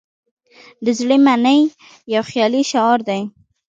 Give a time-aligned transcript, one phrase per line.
[0.85, 1.61] "د زړه منئ"
[2.13, 3.21] یو خیالي شعار دی.